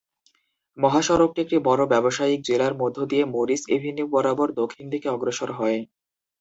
মহাসড়কটি 0.77 1.39
একটি 1.41 1.57
বড় 1.67 1.81
ব্যবসায়িক 1.91 2.39
জেলার 2.41 2.73
মধ্য 2.81 2.97
দিয়ে 3.11 3.23
মরিস 3.33 3.61
এভিনিউ 3.75 4.07
বরাবর 4.13 4.47
দক্ষিণ 4.59 4.85
দিকে 4.93 5.07
অগ্রসর 5.09 5.49
হয়। 5.53 5.79